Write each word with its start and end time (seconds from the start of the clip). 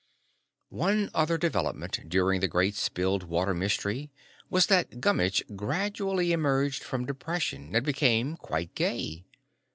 One 0.69 1.11
other 1.13 1.37
development 1.37 2.09
during 2.09 2.39
the 2.39 2.47
Great 2.47 2.73
Spilled 2.73 3.21
Water 3.21 3.53
Mystery 3.53 4.09
was 4.49 4.65
that 4.65 4.99
Gummitch 4.99 5.43
gradually 5.55 6.31
emerged 6.31 6.83
from 6.83 7.05
depression 7.05 7.75
and 7.75 7.85
became 7.85 8.35
quite 8.35 8.73
gay. 8.73 9.25